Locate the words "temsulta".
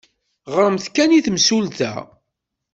1.25-1.93